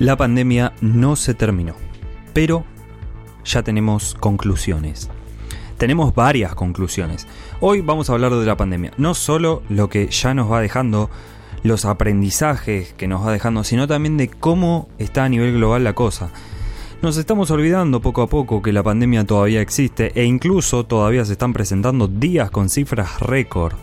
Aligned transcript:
La 0.00 0.16
pandemia 0.16 0.72
no 0.80 1.14
se 1.14 1.34
terminó, 1.34 1.74
pero 2.32 2.64
ya 3.44 3.62
tenemos 3.62 4.14
conclusiones. 4.18 5.10
Tenemos 5.76 6.14
varias 6.14 6.54
conclusiones. 6.54 7.26
Hoy 7.60 7.82
vamos 7.82 8.08
a 8.08 8.14
hablar 8.14 8.34
de 8.34 8.46
la 8.46 8.56
pandemia, 8.56 8.92
no 8.96 9.12
solo 9.12 9.62
lo 9.68 9.90
que 9.90 10.06
ya 10.08 10.32
nos 10.32 10.50
va 10.50 10.62
dejando, 10.62 11.10
los 11.62 11.84
aprendizajes 11.84 12.94
que 12.94 13.08
nos 13.08 13.26
va 13.26 13.32
dejando, 13.32 13.62
sino 13.62 13.86
también 13.86 14.16
de 14.16 14.30
cómo 14.30 14.88
está 14.96 15.24
a 15.24 15.28
nivel 15.28 15.52
global 15.52 15.84
la 15.84 15.92
cosa. 15.92 16.30
Nos 17.02 17.18
estamos 17.18 17.50
olvidando 17.50 18.00
poco 18.00 18.22
a 18.22 18.26
poco 18.26 18.62
que 18.62 18.72
la 18.72 18.82
pandemia 18.82 19.26
todavía 19.26 19.60
existe 19.60 20.12
e 20.14 20.24
incluso 20.24 20.86
todavía 20.86 21.26
se 21.26 21.32
están 21.32 21.52
presentando 21.52 22.08
días 22.08 22.50
con 22.50 22.70
cifras 22.70 23.20
récord. 23.20 23.74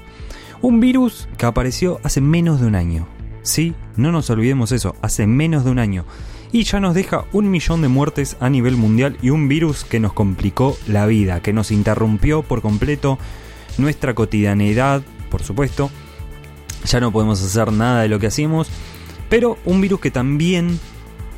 Un 0.64 0.80
virus 0.80 1.30
que 1.38 1.46
apareció 1.46 2.00
hace 2.04 2.22
menos 2.22 2.60
de 2.60 2.66
un 2.66 2.74
año. 2.74 3.17
Sí, 3.48 3.74
no 3.96 4.12
nos 4.12 4.30
olvidemos 4.30 4.74
eso, 4.74 4.98
hace 5.02 5.26
menos 5.26 5.64
de 5.64 5.72
un 5.72 5.80
año. 5.80 6.04
Y 6.52 6.66
ya 6.66 6.82
nos 6.82 6.94
deja 6.94 7.24
un 7.32 7.50
millón 7.50 7.82
de 7.82 7.88
muertes 7.88 8.36
a 8.42 8.50
nivel 8.50 8.76
mundial 8.76 9.18
y 9.22 9.30
un 9.30 9.48
virus 9.48 9.86
que 9.86 10.02
nos 10.02 10.12
complicó 10.12 10.78
la 10.86 11.06
vida, 11.06 11.42
que 11.42 11.54
nos 11.54 11.72
interrumpió 11.72 12.44
por 12.44 12.62
completo 12.62 13.18
nuestra 13.78 14.14
cotidianidad, 14.14 15.02
por 15.32 15.44
supuesto. 15.44 15.90
Ya 16.84 17.00
no 17.00 17.14
podemos 17.14 17.42
hacer 17.42 17.72
nada 17.72 18.02
de 18.02 18.10
lo 18.10 18.20
que 18.20 18.28
hacíamos. 18.28 18.68
Pero 19.30 19.58
un 19.64 19.80
virus 19.80 20.02
que 20.02 20.12
también, 20.12 20.78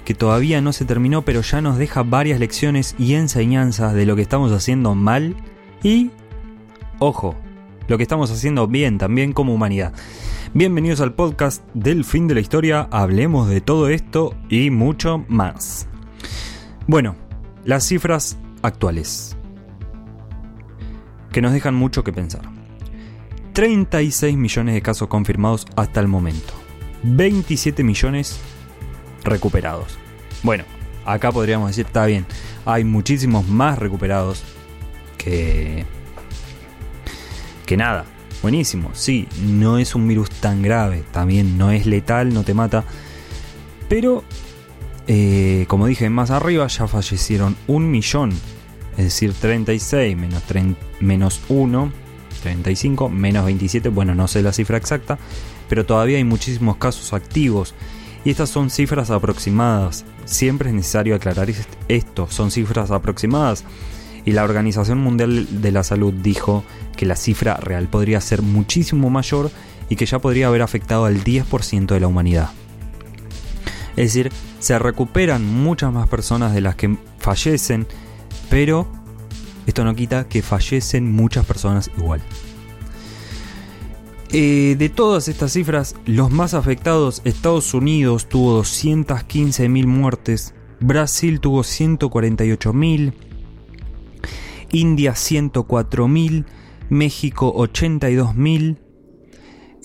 que 0.04 0.16
todavía 0.16 0.62
no 0.62 0.74
se 0.74 0.86
terminó, 0.86 1.22
pero 1.22 1.42
ya 1.42 1.62
nos 1.62 1.78
deja 1.78 2.02
varias 2.02 2.40
lecciones 2.40 2.96
y 2.98 3.14
enseñanzas 3.14 3.94
de 3.94 4.08
lo 4.08 4.16
que 4.16 4.24
estamos 4.24 4.52
haciendo 4.52 4.96
mal 4.96 5.36
y, 5.84 6.10
ojo, 6.98 7.36
lo 7.90 7.98
que 7.98 8.04
estamos 8.04 8.30
haciendo 8.30 8.68
bien 8.68 9.00
también 9.00 9.34
como 9.34 9.54
humanidad. 9.54 9.94
Bienvenidos 10.54 11.02
al 11.02 11.16
podcast 11.16 11.66
del 11.74 12.06
fin 12.06 12.28
de 12.28 12.36
la 12.36 12.40
historia, 12.40 12.88
hablemos 12.92 13.50
de 13.50 13.62
todo 13.62 13.90
esto 13.90 14.36
y 14.48 14.70
mucho 14.70 15.26
más. 15.28 15.88
Bueno, 16.86 17.16
las 17.66 17.88
cifras 17.88 18.38
actuales, 18.62 19.36
que 21.32 21.42
nos 21.42 21.52
dejan 21.52 21.74
mucho 21.74 22.04
que 22.04 22.14
pensar. 22.14 22.44
36 23.54 24.38
millones 24.38 24.76
de 24.76 24.84
casos 24.84 25.08
confirmados 25.08 25.66
hasta 25.76 26.00
el 26.00 26.08
momento, 26.08 26.54
27 27.02 27.84
millones 27.84 28.40
recuperados. 29.24 29.98
Bueno, 30.44 30.64
acá 31.06 31.32
podríamos 31.32 31.70
decir, 31.70 31.88
está 31.88 32.06
bien, 32.06 32.28
hay 32.66 32.84
muchísimos 32.84 33.48
más 33.48 33.80
recuperados 33.80 34.44
que... 35.18 35.88
que 37.70 37.78
nada, 37.78 38.04
Buenísimo, 38.42 38.90
sí, 38.94 39.28
no 39.44 39.78
es 39.78 39.94
un 39.94 40.08
virus 40.08 40.32
tan 40.32 40.64
grave, 40.64 41.04
también 41.12 41.60
no 41.60 41.70
es 41.70 41.86
letal, 41.86 42.34
no 42.34 42.44
te 42.44 42.56
mata. 42.56 42.84
Pero, 43.88 44.24
eh, 45.08 45.66
como 45.68 45.86
dije 45.86 46.10
más 46.10 46.32
arriba, 46.32 46.66
ya 46.66 46.88
fallecieron 46.88 47.56
un 47.68 47.92
millón. 47.92 48.32
Es 48.98 49.04
decir, 49.04 49.34
36 49.34 50.18
menos, 50.18 50.44
menos 51.00 51.42
1, 51.50 51.92
35, 52.42 53.10
menos 53.10 53.46
27, 53.46 53.90
bueno, 53.90 54.16
no 54.16 54.28
sé 54.28 54.42
la 54.42 54.54
cifra 54.54 54.78
exacta, 54.78 55.20
pero 55.68 55.86
todavía 55.86 56.18
hay 56.18 56.24
muchísimos 56.24 56.78
casos 56.78 57.14
activos. 57.14 57.76
Y 58.26 58.32
estas 58.32 58.50
son 58.50 58.72
cifras 58.72 59.12
aproximadas. 59.12 60.06
Siempre 60.26 60.70
es 60.70 60.76
necesario 60.76 61.14
aclarar 61.14 61.50
esto, 61.88 62.28
son 62.32 62.50
cifras 62.50 62.90
aproximadas 62.90 63.64
y 64.30 64.32
la 64.32 64.44
Organización 64.44 65.00
Mundial 65.00 65.48
de 65.62 65.72
la 65.72 65.84
Salud 65.84 66.14
dijo 66.14 66.64
que 66.96 67.08
la 67.08 67.16
cifra 67.16 67.56
real 67.58 67.88
podría 67.88 68.22
ser 68.22 68.44
muchísimo 68.44 69.10
mayor 69.10 69.50
y 69.90 69.96
que 69.96 70.06
ya 70.06 70.20
podría 70.20 70.48
haber 70.48 70.62
afectado 70.62 71.06
al 71.06 71.24
10% 71.24 71.88
de 71.88 72.00
la 72.00 72.08
humanidad. 72.08 72.52
Es 73.98 74.14
decir, 74.14 74.32
se 74.60 74.78
recuperan 74.78 75.44
muchas 75.44 75.92
más 75.92 76.08
personas 76.08 76.54
de 76.54 76.62
las 76.62 76.76
que 76.76 76.96
fallecen, 77.18 77.88
pero 78.52 78.88
esto 79.66 79.84
no 79.84 79.96
quita 79.96 80.28
que 80.28 80.44
fallecen 80.44 81.12
muchas 81.12 81.44
personas 81.48 81.90
igual. 81.98 82.22
Eh, 84.32 84.76
de 84.78 84.90
todas 84.90 85.28
estas 85.28 85.54
cifras, 85.54 85.96
los 86.06 86.30
más 86.30 86.54
afectados, 86.54 87.24
Estados 87.26 87.74
Unidos 87.74 88.30
tuvo 88.30 88.62
215.000 88.62 89.88
muertes, 89.88 90.54
Brasil 90.80 91.40
tuvo 91.40 91.62
148.000, 91.64 93.14
India 94.72 95.14
104.000, 95.14 96.46
México 96.90 97.54
82.000, 97.56 98.78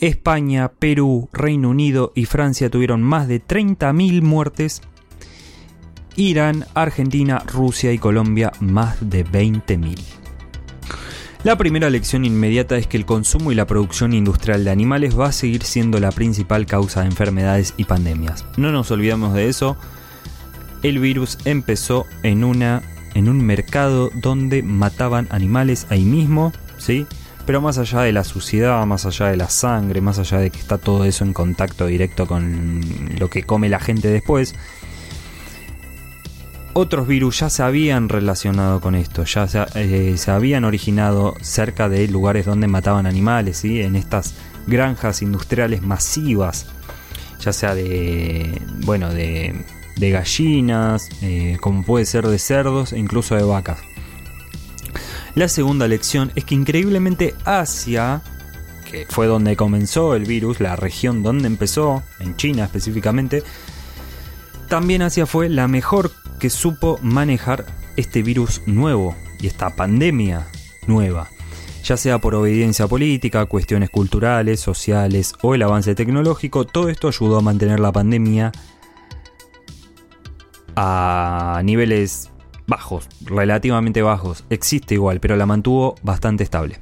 España, 0.00 0.72
Perú, 0.72 1.28
Reino 1.32 1.70
Unido 1.70 2.12
y 2.14 2.26
Francia 2.26 2.70
tuvieron 2.70 3.02
más 3.02 3.28
de 3.28 3.42
30.000 3.42 4.22
muertes, 4.22 4.82
Irán, 6.16 6.66
Argentina, 6.74 7.42
Rusia 7.46 7.92
y 7.92 7.98
Colombia 7.98 8.52
más 8.60 8.96
de 9.08 9.24
20.000. 9.24 9.98
La 11.44 11.58
primera 11.58 11.90
lección 11.90 12.24
inmediata 12.24 12.78
es 12.78 12.86
que 12.86 12.96
el 12.96 13.04
consumo 13.04 13.52
y 13.52 13.54
la 13.54 13.66
producción 13.66 14.14
industrial 14.14 14.64
de 14.64 14.70
animales 14.70 15.18
va 15.18 15.26
a 15.26 15.32
seguir 15.32 15.62
siendo 15.62 16.00
la 16.00 16.10
principal 16.10 16.64
causa 16.64 17.00
de 17.00 17.08
enfermedades 17.08 17.74
y 17.76 17.84
pandemias. 17.84 18.46
No 18.56 18.72
nos 18.72 18.90
olvidemos 18.90 19.34
de 19.34 19.48
eso. 19.50 19.76
El 20.82 21.00
virus 21.00 21.36
empezó 21.44 22.06
en 22.22 22.44
una 22.44 22.82
en 23.14 23.28
un 23.28 23.44
mercado 23.44 24.10
donde 24.14 24.62
mataban 24.62 25.26
animales 25.30 25.86
ahí 25.90 26.04
mismo, 26.04 26.52
¿sí? 26.78 27.06
Pero 27.46 27.60
más 27.60 27.78
allá 27.78 28.00
de 28.00 28.12
la 28.12 28.24
suciedad, 28.24 28.84
más 28.86 29.06
allá 29.06 29.26
de 29.26 29.36
la 29.36 29.50
sangre, 29.50 30.00
más 30.00 30.18
allá 30.18 30.38
de 30.38 30.50
que 30.50 30.58
está 30.58 30.78
todo 30.78 31.04
eso 31.04 31.24
en 31.24 31.32
contacto 31.32 31.86
directo 31.86 32.26
con 32.26 32.80
lo 33.18 33.28
que 33.28 33.42
come 33.42 33.68
la 33.68 33.80
gente 33.80 34.08
después, 34.08 34.54
otros 36.72 37.06
virus 37.06 37.40
ya 37.40 37.50
se 37.50 37.62
habían 37.62 38.08
relacionado 38.08 38.80
con 38.80 38.94
esto, 38.94 39.24
ya 39.24 39.46
se, 39.46 39.64
eh, 39.76 40.16
habían 40.26 40.64
originado 40.64 41.34
cerca 41.40 41.88
de 41.88 42.08
lugares 42.08 42.46
donde 42.46 42.66
mataban 42.66 43.06
animales, 43.06 43.58
¿sí? 43.58 43.80
en 43.80 43.94
estas 43.94 44.34
granjas 44.66 45.22
industriales 45.22 45.82
masivas, 45.82 46.66
ya 47.40 47.52
sea 47.52 47.74
de, 47.74 48.60
bueno, 48.84 49.12
de 49.12 49.64
de 49.96 50.10
gallinas, 50.10 51.08
eh, 51.22 51.56
como 51.60 51.84
puede 51.84 52.06
ser 52.06 52.26
de 52.26 52.38
cerdos 52.38 52.92
e 52.92 52.98
incluso 52.98 53.34
de 53.36 53.42
vacas. 53.42 53.80
La 55.34 55.48
segunda 55.48 55.88
lección 55.88 56.30
es 56.36 56.44
que 56.44 56.54
increíblemente 56.54 57.34
Asia, 57.44 58.22
que 58.90 59.06
fue 59.08 59.26
donde 59.26 59.56
comenzó 59.56 60.14
el 60.14 60.24
virus, 60.24 60.60
la 60.60 60.76
región 60.76 61.22
donde 61.22 61.48
empezó, 61.48 62.02
en 62.20 62.36
China 62.36 62.64
específicamente, 62.64 63.42
también 64.68 65.02
Asia 65.02 65.26
fue 65.26 65.48
la 65.48 65.68
mejor 65.68 66.12
que 66.38 66.50
supo 66.50 66.98
manejar 67.02 67.66
este 67.96 68.22
virus 68.22 68.62
nuevo 68.66 69.16
y 69.40 69.46
esta 69.46 69.74
pandemia 69.76 70.46
nueva, 70.86 71.28
ya 71.82 71.96
sea 71.96 72.18
por 72.18 72.34
obediencia 72.34 72.86
política, 72.86 73.46
cuestiones 73.46 73.90
culturales, 73.90 74.60
sociales 74.60 75.34
o 75.42 75.54
el 75.54 75.62
avance 75.62 75.94
tecnológico, 75.94 76.64
todo 76.64 76.88
esto 76.88 77.08
ayudó 77.08 77.38
a 77.38 77.42
mantener 77.42 77.80
la 77.80 77.92
pandemia 77.92 78.52
a 80.76 81.60
niveles 81.64 82.30
bajos, 82.66 83.08
relativamente 83.20 84.02
bajos. 84.02 84.44
Existe 84.50 84.94
igual, 84.94 85.20
pero 85.20 85.36
la 85.36 85.46
mantuvo 85.46 85.94
bastante 86.02 86.44
estable. 86.44 86.80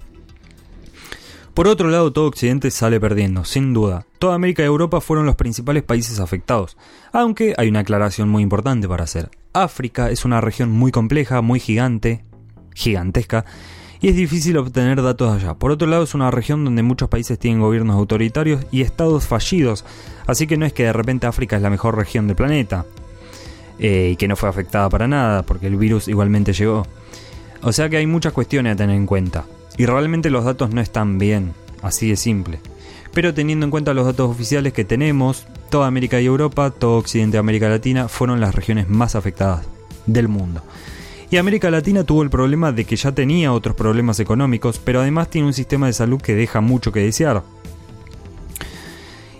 Por 1.54 1.68
otro 1.68 1.90
lado, 1.90 2.12
todo 2.14 2.28
Occidente 2.28 2.70
sale 2.70 2.98
perdiendo, 2.98 3.44
sin 3.44 3.74
duda. 3.74 4.06
Toda 4.18 4.34
América 4.34 4.62
y 4.62 4.66
Europa 4.66 5.02
fueron 5.02 5.26
los 5.26 5.36
principales 5.36 5.82
países 5.82 6.18
afectados, 6.18 6.78
aunque 7.12 7.54
hay 7.58 7.68
una 7.68 7.80
aclaración 7.80 8.30
muy 8.30 8.42
importante 8.42 8.88
para 8.88 9.04
hacer. 9.04 9.30
África 9.52 10.10
es 10.10 10.24
una 10.24 10.40
región 10.40 10.70
muy 10.70 10.92
compleja, 10.92 11.42
muy 11.42 11.60
gigante, 11.60 12.24
gigantesca, 12.74 13.44
y 14.00 14.08
es 14.08 14.16
difícil 14.16 14.56
obtener 14.56 15.02
datos 15.02 15.30
allá. 15.30 15.54
Por 15.54 15.70
otro 15.70 15.86
lado, 15.86 16.04
es 16.04 16.14
una 16.14 16.30
región 16.30 16.64
donde 16.64 16.82
muchos 16.82 17.10
países 17.10 17.38
tienen 17.38 17.60
gobiernos 17.60 17.96
autoritarios 17.96 18.64
y 18.70 18.80
estados 18.80 19.26
fallidos, 19.26 19.84
así 20.26 20.46
que 20.46 20.56
no 20.56 20.64
es 20.64 20.72
que 20.72 20.84
de 20.84 20.94
repente 20.94 21.26
África 21.26 21.56
es 21.56 21.62
la 21.62 21.70
mejor 21.70 21.96
región 21.96 22.28
del 22.28 22.36
planeta. 22.36 22.86
Eh, 23.84 24.10
y 24.12 24.16
que 24.16 24.28
no 24.28 24.36
fue 24.36 24.48
afectada 24.48 24.88
para 24.88 25.08
nada, 25.08 25.42
porque 25.42 25.66
el 25.66 25.76
virus 25.76 26.06
igualmente 26.06 26.52
llegó. 26.52 26.86
O 27.62 27.72
sea 27.72 27.88
que 27.88 27.96
hay 27.96 28.06
muchas 28.06 28.32
cuestiones 28.32 28.74
a 28.74 28.76
tener 28.76 28.94
en 28.94 29.06
cuenta. 29.06 29.44
Y 29.76 29.86
realmente 29.86 30.30
los 30.30 30.44
datos 30.44 30.70
no 30.70 30.80
están 30.80 31.18
bien, 31.18 31.52
así 31.82 32.08
de 32.08 32.14
simple. 32.14 32.60
Pero 33.12 33.34
teniendo 33.34 33.66
en 33.66 33.72
cuenta 33.72 33.92
los 33.92 34.06
datos 34.06 34.30
oficiales 34.30 34.72
que 34.72 34.84
tenemos, 34.84 35.46
toda 35.68 35.88
América 35.88 36.20
y 36.20 36.26
Europa, 36.26 36.70
todo 36.70 36.96
Occidente 36.96 37.38
y 37.38 37.40
América 37.40 37.68
Latina 37.68 38.06
fueron 38.06 38.40
las 38.40 38.54
regiones 38.54 38.88
más 38.88 39.16
afectadas 39.16 39.66
del 40.06 40.28
mundo. 40.28 40.62
Y 41.32 41.38
América 41.38 41.68
Latina 41.68 42.04
tuvo 42.04 42.22
el 42.22 42.30
problema 42.30 42.70
de 42.70 42.84
que 42.84 42.94
ya 42.94 43.10
tenía 43.10 43.52
otros 43.52 43.74
problemas 43.74 44.20
económicos, 44.20 44.78
pero 44.78 45.00
además 45.00 45.28
tiene 45.28 45.48
un 45.48 45.54
sistema 45.54 45.88
de 45.88 45.92
salud 45.92 46.22
que 46.22 46.36
deja 46.36 46.60
mucho 46.60 46.92
que 46.92 47.00
desear. 47.00 47.42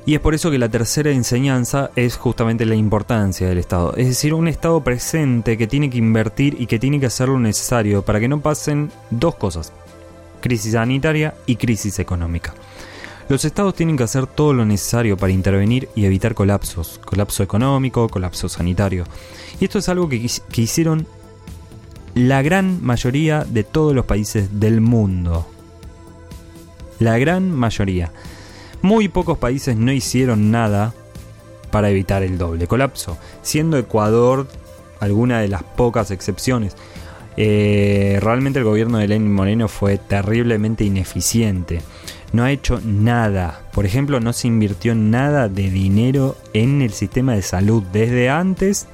Y 0.05 0.15
es 0.15 0.21
por 0.21 0.35
eso 0.35 0.51
que 0.51 0.59
la 0.59 0.69
tercera 0.69 1.13
enseñanza 1.13 1.91
es 1.95 2.17
justamente 2.17 2.67
la 2.67 2.75
importancia 2.75 3.49
del 3.49 3.59
Estado. 3.59 3.95
Es 3.97 4.09
decir, 4.09 4.35
un 4.35 4.49
Estado 4.49 4.83
presente 4.83 5.57
que 5.57 5.69
tiene 5.69 5.91
que 5.91 5.99
invertir 5.99 6.57
y 6.59 6.67
que 6.67 6.81
tiene 6.81 6.99
que 6.99 7.07
hacer 7.07 7.29
lo 7.29 7.39
necesario 7.39 8.03
para 8.03 8.19
que 8.19 8.27
no 8.27 8.41
pasen 8.41 8.91
dos 9.11 9.37
cosas. 9.37 9.73
Crisis 10.41 10.73
sanitaria 10.73 11.35
y 11.47 11.55
crisis 11.55 12.01
económica. 12.01 12.53
Los 13.29 13.45
estados 13.45 13.75
tienen 13.75 13.97
que 13.97 14.03
hacer 14.03 14.27
todo 14.27 14.53
lo 14.53 14.65
necesario 14.65 15.17
para 15.17 15.33
intervenir 15.33 15.89
y 15.95 16.05
evitar 16.05 16.35
colapsos, 16.35 17.01
colapso 17.05 17.45
económico, 17.45 18.09
colapso 18.09 18.49
sanitario. 18.49 19.05
Y 19.61 19.65
esto 19.65 19.79
es 19.79 19.89
algo 19.89 20.09
que, 20.09 20.29
que 20.51 20.63
hicieron 20.63 21.07
la 22.15 22.43
gran 22.43 22.85
mayoría 22.85 23.45
de 23.45 23.63
todos 23.63 23.95
los 23.95 24.05
países 24.05 24.59
del 24.59 24.81
mundo. 24.81 25.47
La 26.99 27.17
gran 27.19 27.53
mayoría. 27.53 28.13
Muy 28.83 29.09
pocos 29.09 29.39
países 29.39 29.77
no 29.77 29.93
hicieron 29.93 30.51
nada 30.51 30.93
para 31.71 31.89
evitar 31.89 32.23
el 32.23 32.37
doble 32.37 32.67
colapso, 32.67 33.17
siendo 33.43 33.79
Ecuador 33.79 34.49
alguna 35.01 35.41
de 35.41 35.49
las 35.49 35.63
pocas 35.63 36.11
excepciones. 36.11 36.77
Eh, 37.37 38.19
realmente 38.21 38.59
el 38.59 38.65
gobierno 38.65 38.99
de 38.99 39.09
Lenin 39.09 39.33
Moreno 39.33 39.69
fue 39.69 39.99
terriblemente 39.99 40.85
ineficiente. 40.85 41.81
No 42.33 42.45
ha 42.45 42.51
hecho 42.51 42.81
nada. 42.85 43.63
Por 43.73 43.87
ejemplo, 43.87 44.21
no 44.21 44.33
se 44.33 44.49
invirtió 44.49 44.95
nada 44.95 45.49
de 45.49 45.71
dinero 45.71 46.37
en 46.53 46.83
el 46.83 46.93
sistema 46.93 47.35
de 47.35 47.43
salud 47.43 47.83
desde 47.93 48.31
antes 48.31 48.87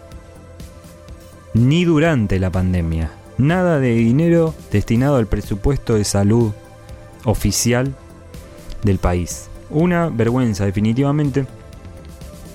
ni 1.54 1.84
durante 1.84 2.38
la 2.38 2.50
pandemia. 2.50 3.10
Nada 3.38 3.78
de 3.80 3.94
dinero 3.94 4.54
destinado 4.70 5.16
al 5.16 5.26
presupuesto 5.26 5.94
de 5.94 6.04
salud 6.04 6.52
oficial 7.24 7.94
del 8.82 8.98
país. 8.98 9.48
Una 9.70 10.08
vergüenza, 10.08 10.64
definitivamente. 10.64 11.46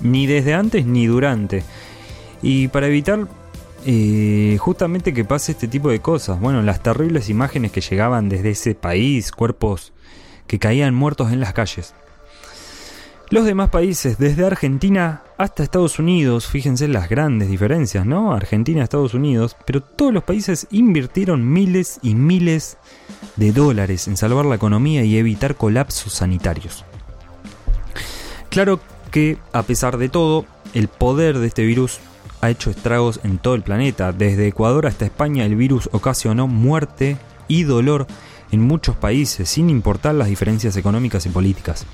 Ni 0.00 0.26
desde 0.26 0.54
antes 0.54 0.86
ni 0.86 1.06
durante. 1.06 1.62
Y 2.42 2.68
para 2.68 2.88
evitar 2.88 3.26
eh, 3.86 4.56
justamente 4.58 5.12
que 5.12 5.24
pase 5.24 5.52
este 5.52 5.68
tipo 5.68 5.90
de 5.90 6.00
cosas. 6.00 6.40
Bueno, 6.40 6.62
las 6.62 6.82
terribles 6.82 7.28
imágenes 7.28 7.70
que 7.70 7.80
llegaban 7.82 8.28
desde 8.28 8.50
ese 8.50 8.74
país, 8.74 9.30
cuerpos 9.30 9.92
que 10.46 10.58
caían 10.58 10.94
muertos 10.94 11.32
en 11.32 11.40
las 11.40 11.52
calles. 11.52 11.94
Los 13.30 13.46
demás 13.46 13.70
países, 13.70 14.18
desde 14.18 14.46
Argentina 14.46 15.22
hasta 15.38 15.62
Estados 15.62 15.98
Unidos, 15.98 16.46
fíjense 16.46 16.88
las 16.88 17.08
grandes 17.08 17.48
diferencias, 17.48 18.06
¿no? 18.06 18.34
Argentina, 18.34 18.82
Estados 18.82 19.14
Unidos, 19.14 19.56
pero 19.66 19.80
todos 19.82 20.12
los 20.12 20.24
países 20.24 20.66
invirtieron 20.70 21.50
miles 21.50 21.98
y 22.02 22.14
miles 22.14 22.76
de 23.36 23.52
dólares 23.52 24.08
en 24.08 24.16
salvar 24.16 24.44
la 24.44 24.54
economía 24.54 25.04
y 25.04 25.16
evitar 25.16 25.56
colapsos 25.56 26.12
sanitarios. 26.12 26.84
Claro 28.54 28.78
que, 29.10 29.36
a 29.52 29.64
pesar 29.64 29.98
de 29.98 30.08
todo, 30.08 30.46
el 30.74 30.86
poder 30.86 31.38
de 31.40 31.48
este 31.48 31.64
virus 31.64 31.98
ha 32.40 32.50
hecho 32.50 32.70
estragos 32.70 33.18
en 33.24 33.38
todo 33.38 33.56
el 33.56 33.62
planeta. 33.62 34.12
Desde 34.12 34.46
Ecuador 34.46 34.86
hasta 34.86 35.04
España 35.04 35.44
el 35.44 35.56
virus 35.56 35.88
ocasionó 35.90 36.46
muerte 36.46 37.16
y 37.48 37.64
dolor 37.64 38.06
en 38.52 38.60
muchos 38.60 38.94
países, 38.94 39.48
sin 39.48 39.70
importar 39.70 40.14
las 40.14 40.28
diferencias 40.28 40.76
económicas 40.76 41.26
y 41.26 41.30
políticas. 41.30 41.84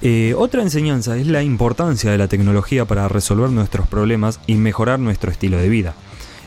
Eh, 0.00 0.32
otra 0.38 0.62
enseñanza 0.62 1.16
es 1.16 1.26
la 1.26 1.42
importancia 1.42 2.12
de 2.12 2.18
la 2.18 2.28
tecnología 2.28 2.84
para 2.84 3.08
resolver 3.08 3.50
nuestros 3.50 3.88
problemas 3.88 4.38
y 4.46 4.54
mejorar 4.54 5.00
nuestro 5.00 5.32
estilo 5.32 5.58
de 5.58 5.68
vida. 5.68 5.94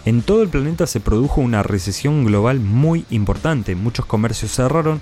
En 0.06 0.22
todo 0.22 0.42
el 0.42 0.48
planeta 0.48 0.88
se 0.88 1.02
produjo 1.02 1.42
una 1.42 1.64
recesión 1.64 2.24
global 2.24 2.62
muy 2.62 3.04
importante, 3.10 3.76
muchos 3.76 4.06
comercios 4.06 4.54
cerraron 4.54 5.02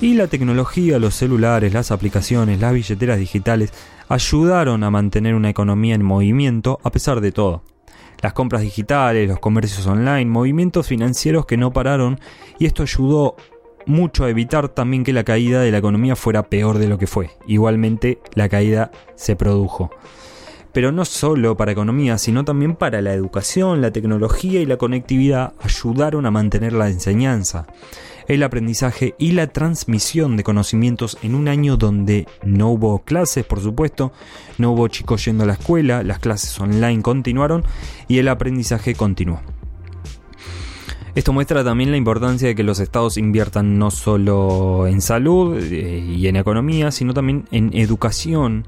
y 0.00 0.14
la 0.14 0.26
tecnología, 0.26 0.98
los 0.98 1.14
celulares, 1.14 1.72
las 1.72 1.90
aplicaciones, 1.90 2.60
las 2.60 2.72
billeteras 2.72 3.18
digitales 3.18 3.72
ayudaron 4.08 4.84
a 4.84 4.90
mantener 4.90 5.34
una 5.34 5.50
economía 5.50 5.94
en 5.94 6.02
movimiento 6.02 6.80
a 6.82 6.90
pesar 6.90 7.20
de 7.20 7.32
todo. 7.32 7.62
Las 8.20 8.32
compras 8.32 8.62
digitales, 8.62 9.28
los 9.28 9.40
comercios 9.40 9.86
online, 9.86 10.26
movimientos 10.26 10.86
financieros 10.86 11.46
que 11.46 11.56
no 11.56 11.72
pararon 11.72 12.20
y 12.58 12.66
esto 12.66 12.82
ayudó 12.82 13.36
mucho 13.86 14.24
a 14.24 14.30
evitar 14.30 14.68
también 14.68 15.04
que 15.04 15.12
la 15.12 15.24
caída 15.24 15.60
de 15.60 15.72
la 15.72 15.78
economía 15.78 16.16
fuera 16.16 16.44
peor 16.44 16.78
de 16.78 16.88
lo 16.88 16.98
que 16.98 17.06
fue. 17.06 17.30
Igualmente 17.46 18.20
la 18.34 18.48
caída 18.48 18.90
se 19.14 19.34
produjo. 19.36 19.90
Pero 20.72 20.90
no 20.90 21.04
solo 21.04 21.56
para 21.56 21.72
economía, 21.72 22.18
sino 22.18 22.44
también 22.44 22.76
para 22.76 23.02
la 23.02 23.12
educación, 23.12 23.80
la 23.80 23.90
tecnología 23.90 24.60
y 24.60 24.66
la 24.66 24.78
conectividad 24.78 25.52
ayudaron 25.60 26.26
a 26.26 26.30
mantener 26.30 26.72
la 26.72 26.88
enseñanza 26.88 27.66
el 28.28 28.42
aprendizaje 28.42 29.14
y 29.18 29.32
la 29.32 29.48
transmisión 29.48 30.36
de 30.36 30.44
conocimientos 30.44 31.18
en 31.22 31.34
un 31.34 31.48
año 31.48 31.76
donde 31.76 32.26
no 32.44 32.70
hubo 32.70 33.00
clases, 33.00 33.44
por 33.44 33.60
supuesto, 33.60 34.12
no 34.58 34.72
hubo 34.72 34.88
chicos 34.88 35.24
yendo 35.24 35.44
a 35.44 35.46
la 35.46 35.54
escuela, 35.54 36.02
las 36.02 36.18
clases 36.18 36.58
online 36.60 37.02
continuaron 37.02 37.64
y 38.08 38.18
el 38.18 38.28
aprendizaje 38.28 38.94
continuó. 38.94 39.40
Esto 41.14 41.34
muestra 41.34 41.62
también 41.62 41.90
la 41.90 41.98
importancia 41.98 42.48
de 42.48 42.54
que 42.54 42.62
los 42.62 42.80
estados 42.80 43.18
inviertan 43.18 43.78
no 43.78 43.90
solo 43.90 44.86
en 44.86 45.02
salud 45.02 45.58
eh, 45.60 45.98
y 45.98 46.26
en 46.26 46.36
economía, 46.36 46.90
sino 46.90 47.12
también 47.12 47.44
en 47.50 47.70
educación 47.76 48.66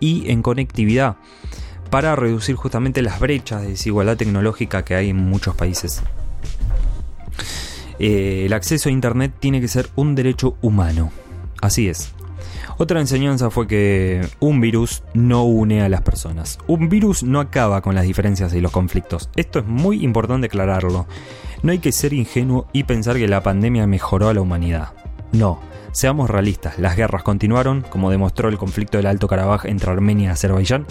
y 0.00 0.30
en 0.30 0.42
conectividad 0.42 1.16
para 1.90 2.16
reducir 2.16 2.56
justamente 2.56 3.02
las 3.02 3.20
brechas 3.20 3.62
de 3.62 3.68
desigualdad 3.68 4.16
tecnológica 4.16 4.84
que 4.84 4.94
hay 4.94 5.10
en 5.10 5.16
muchos 5.16 5.54
países. 5.54 6.02
Eh, 7.98 8.44
el 8.46 8.52
acceso 8.52 8.88
a 8.88 8.92
Internet 8.92 9.32
tiene 9.38 9.60
que 9.60 9.68
ser 9.68 9.88
un 9.96 10.14
derecho 10.14 10.56
humano. 10.60 11.10
Así 11.62 11.88
es. 11.88 12.12
Otra 12.78 13.00
enseñanza 13.00 13.48
fue 13.48 13.66
que 13.66 14.28
un 14.38 14.60
virus 14.60 15.02
no 15.14 15.44
une 15.44 15.80
a 15.80 15.88
las 15.88 16.02
personas. 16.02 16.58
Un 16.66 16.90
virus 16.90 17.22
no 17.22 17.40
acaba 17.40 17.80
con 17.80 17.94
las 17.94 18.04
diferencias 18.04 18.52
y 18.52 18.60
los 18.60 18.70
conflictos. 18.72 19.30
Esto 19.34 19.60
es 19.60 19.66
muy 19.66 20.04
importante 20.04 20.48
aclararlo. 20.48 21.06
No 21.62 21.72
hay 21.72 21.78
que 21.78 21.92
ser 21.92 22.12
ingenuo 22.12 22.66
y 22.74 22.84
pensar 22.84 23.16
que 23.16 23.28
la 23.28 23.42
pandemia 23.42 23.86
mejoró 23.86 24.28
a 24.28 24.34
la 24.34 24.42
humanidad. 24.42 24.92
No, 25.32 25.58
seamos 25.96 26.28
realistas, 26.28 26.78
las 26.78 26.94
guerras 26.94 27.22
continuaron, 27.22 27.80
como 27.80 28.10
demostró 28.10 28.50
el 28.50 28.58
conflicto 28.58 28.98
del 28.98 29.06
Alto 29.06 29.28
Karabaj 29.28 29.64
entre 29.64 29.90
Armenia 29.90 30.28
y 30.28 30.30
Azerbaiyán, 30.30 30.86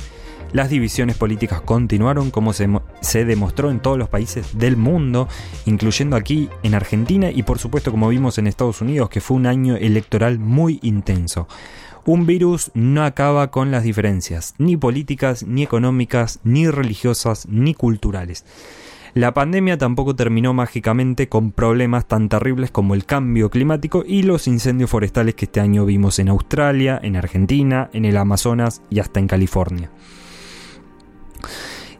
las 0.51 0.71
divisiones 0.71 1.15
políticas 1.15 1.61
continuaron 1.61 2.31
como 2.31 2.53
se, 2.53 3.25
demostró 3.25 3.69
en 3.69 3.81
todos 3.81 3.99
los 3.99 4.09
países 4.09 4.57
del 4.57 4.77
mundo, 4.77 5.27
incluyendo 5.67 6.15
aquí 6.15 6.49
en 6.63 6.73
Argentina 6.73 7.29
y 7.29 7.43
por 7.43 7.59
supuesto 7.59 7.91
como 7.91 8.09
vimos 8.09 8.39
en 8.39 8.47
Estados 8.47 8.81
Unidos, 8.81 9.09
que 9.09 9.21
fue 9.21 9.37
un 9.37 9.45
año 9.45 9.75
electoral 9.75 10.39
muy 10.39 10.79
intenso. 10.81 11.47
Un 12.03 12.25
virus 12.25 12.71
no 12.73 13.03
acaba 13.03 13.51
con 13.51 13.69
las 13.69 13.83
diferencias, 13.83 14.55
ni 14.57 14.75
políticas, 14.75 15.45
ni 15.45 15.61
económicas, 15.61 16.39
ni 16.43 16.67
religiosas, 16.67 17.47
ni 17.47 17.75
culturales. 17.75 18.43
La 19.15 19.33
pandemia 19.33 19.77
tampoco 19.77 20.13
terminó 20.13 20.53
mágicamente 20.53 21.29
con 21.29 21.53
problemas 21.53 22.05
tan 22.05 22.27
terribles 22.27 22.69
como 22.69 22.95
el 22.95 23.05
cambio 23.05 23.49
climático 23.49 24.03
y 24.05 24.23
los 24.23 24.45
incendios 24.45 24.89
forestales 24.89 25.35
que 25.35 25.45
este 25.45 25.61
año 25.61 25.85
vimos 25.85 26.19
en 26.19 26.27
Australia, 26.27 26.99
en 27.01 27.15
Argentina, 27.15 27.89
en 27.93 28.03
el 28.03 28.17
Amazonas 28.17 28.81
y 28.89 28.99
hasta 28.99 29.21
en 29.21 29.27
California. 29.27 29.89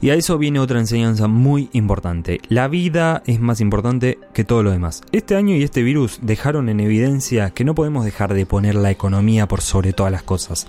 Y 0.01 0.09
a 0.09 0.15
eso 0.15 0.37
viene 0.37 0.59
otra 0.59 0.77
enseñanza 0.77 1.29
muy 1.29 1.69
importante. 1.71 2.41
La 2.49 2.67
vida 2.67 3.23
es 3.25 3.39
más 3.39 3.61
importante 3.61 4.19
que 4.33 4.43
todo 4.43 4.61
lo 4.61 4.71
demás. 4.71 5.01
Este 5.13 5.37
año 5.37 5.55
y 5.55 5.63
este 5.63 5.83
virus 5.83 6.19
dejaron 6.21 6.67
en 6.67 6.81
evidencia 6.81 7.51
que 7.51 7.63
no 7.63 7.75
podemos 7.75 8.03
dejar 8.03 8.33
de 8.33 8.45
poner 8.45 8.75
la 8.75 8.91
economía 8.91 9.47
por 9.47 9.61
sobre 9.61 9.93
todas 9.93 10.11
las 10.11 10.23
cosas. 10.23 10.67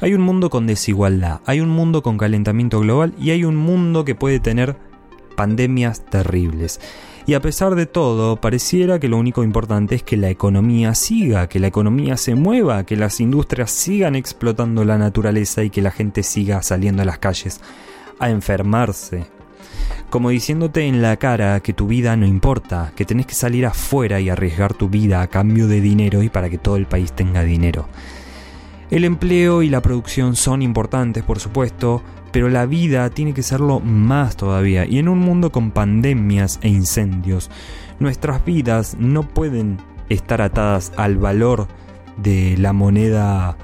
Hay 0.00 0.14
un 0.14 0.22
mundo 0.22 0.50
con 0.50 0.66
desigualdad, 0.66 1.42
hay 1.46 1.60
un 1.60 1.68
mundo 1.68 2.02
con 2.02 2.18
calentamiento 2.18 2.80
global 2.80 3.14
y 3.20 3.30
hay 3.30 3.44
un 3.44 3.54
mundo 3.54 4.04
que 4.04 4.16
puede 4.16 4.40
tener 4.40 4.76
pandemias 5.36 6.04
terribles. 6.04 6.80
Y 7.26 7.34
a 7.34 7.40
pesar 7.40 7.74
de 7.74 7.86
todo, 7.86 8.36
pareciera 8.36 9.00
que 9.00 9.08
lo 9.08 9.18
único 9.18 9.42
importante 9.42 9.96
es 9.96 10.02
que 10.02 10.16
la 10.16 10.30
economía 10.30 10.94
siga, 10.94 11.48
que 11.48 11.58
la 11.58 11.66
economía 11.66 12.16
se 12.16 12.36
mueva, 12.36 12.84
que 12.84 12.96
las 12.96 13.20
industrias 13.20 13.70
sigan 13.70 14.14
explotando 14.14 14.84
la 14.84 14.96
naturaleza 14.96 15.64
y 15.64 15.70
que 15.70 15.82
la 15.82 15.90
gente 15.90 16.22
siga 16.22 16.62
saliendo 16.62 17.02
a 17.02 17.04
las 17.04 17.18
calles 17.18 17.60
a 18.20 18.30
enfermarse. 18.30 19.26
Como 20.08 20.30
diciéndote 20.30 20.86
en 20.86 21.02
la 21.02 21.16
cara 21.16 21.58
que 21.60 21.72
tu 21.72 21.88
vida 21.88 22.16
no 22.16 22.26
importa, 22.26 22.92
que 22.94 23.04
tenés 23.04 23.26
que 23.26 23.34
salir 23.34 23.66
afuera 23.66 24.20
y 24.20 24.30
arriesgar 24.30 24.72
tu 24.74 24.88
vida 24.88 25.20
a 25.20 25.26
cambio 25.26 25.66
de 25.66 25.80
dinero 25.80 26.22
y 26.22 26.28
para 26.28 26.48
que 26.48 26.58
todo 26.58 26.76
el 26.76 26.86
país 26.86 27.12
tenga 27.12 27.42
dinero. 27.42 27.88
El 28.90 29.04
empleo 29.04 29.62
y 29.62 29.68
la 29.68 29.82
producción 29.82 30.36
son 30.36 30.62
importantes, 30.62 31.24
por 31.24 31.40
supuesto, 31.40 32.02
pero 32.30 32.48
la 32.48 32.66
vida 32.66 33.10
tiene 33.10 33.34
que 33.34 33.42
serlo 33.42 33.80
más 33.80 34.36
todavía. 34.36 34.86
Y 34.86 34.98
en 34.98 35.08
un 35.08 35.18
mundo 35.18 35.50
con 35.50 35.72
pandemias 35.72 36.60
e 36.62 36.68
incendios, 36.68 37.50
nuestras 37.98 38.44
vidas 38.44 38.96
no 38.98 39.22
pueden 39.22 39.78
estar 40.08 40.40
atadas 40.40 40.92
al 40.96 41.16
valor 41.16 41.66
de 42.16 42.56
la 42.58 42.72
moneda 42.72 43.56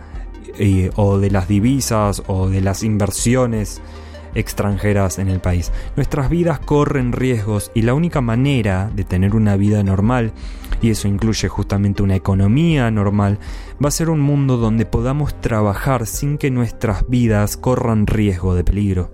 eh, 0.59 0.91
o 0.97 1.19
de 1.19 1.31
las 1.31 1.49
divisas 1.49 2.23
o 2.27 2.49
de 2.49 2.61
las 2.61 2.83
inversiones 2.83 3.81
extranjeras 4.35 5.19
en 5.19 5.29
el 5.29 5.41
país. 5.41 5.73
Nuestras 5.97 6.31
vidas 6.31 6.59
corren 6.59 7.13
riesgos 7.13 7.71
y 7.75 7.83
la 7.83 7.95
única 7.95 8.21
manera 8.21 8.91
de 8.95 9.05
tener 9.05 9.35
una 9.35 9.57
vida 9.57 9.83
normal, 9.83 10.33
y 10.81 10.91
eso 10.91 11.09
incluye 11.09 11.49
justamente 11.49 12.03
una 12.03 12.17
economía 12.17 12.91
normal, 12.91 13.39
va 13.83 13.89
a 13.89 13.93
ser 13.93 14.11
un 14.11 14.21
mundo 14.21 14.57
donde 14.57 14.87
podamos 14.87 15.41
trabajar 15.41 16.07
sin 16.07 16.39
que 16.39 16.51
nuestras 16.51 17.09
vidas 17.09 17.57
corran 17.57 18.07
riesgo 18.07 18.55
de 18.55 18.65
peligro. 18.65 19.11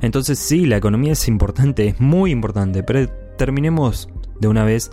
Entonces 0.00 0.38
sí, 0.38 0.66
la 0.66 0.76
economía 0.76 1.12
es 1.12 1.28
importante, 1.28 1.88
es 1.88 2.00
muy 2.00 2.30
importante, 2.30 2.82
pero 2.82 3.08
terminemos 3.36 4.08
de 4.40 4.48
una 4.48 4.64
vez 4.64 4.90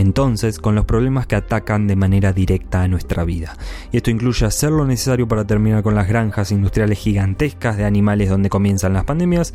entonces 0.00 0.58
con 0.58 0.74
los 0.74 0.84
problemas 0.84 1.26
que 1.26 1.36
atacan 1.36 1.86
de 1.86 1.96
manera 1.96 2.32
directa 2.32 2.82
a 2.82 2.88
nuestra 2.88 3.24
vida. 3.24 3.56
Y 3.92 3.98
esto 3.98 4.10
incluye 4.10 4.46
hacer 4.46 4.70
lo 4.70 4.86
necesario 4.86 5.28
para 5.28 5.46
terminar 5.46 5.82
con 5.82 5.94
las 5.94 6.08
granjas 6.08 6.50
industriales 6.52 6.98
gigantescas 6.98 7.76
de 7.76 7.84
animales 7.84 8.28
donde 8.28 8.50
comienzan 8.50 8.92
las 8.92 9.04
pandemias 9.04 9.52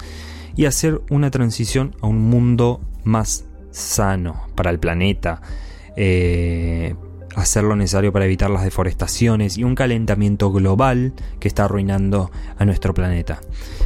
y 0.55 0.65
hacer 0.65 1.01
una 1.09 1.31
transición 1.31 1.95
a 2.01 2.07
un 2.07 2.21
mundo 2.21 2.81
más 3.03 3.45
sano 3.71 4.47
para 4.55 4.69
el 4.69 4.79
planeta. 4.79 5.41
Eh, 5.95 6.95
hacer 7.35 7.63
lo 7.63 7.75
necesario 7.75 8.11
para 8.13 8.25
evitar 8.25 8.49
las 8.49 8.63
deforestaciones 8.63 9.57
y 9.57 9.63
un 9.63 9.75
calentamiento 9.75 10.51
global 10.51 11.13
que 11.39 11.47
está 11.47 11.65
arruinando 11.65 12.31
a 12.57 12.65
nuestro 12.65 12.93
planeta. 12.93 13.41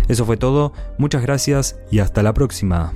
Eso 0.08 0.26
fue 0.26 0.38
todo, 0.38 0.74
muchas 0.98 1.22
gracias 1.22 1.78
y 1.92 2.00
hasta 2.00 2.24
la 2.24 2.34
próxima. 2.34 2.94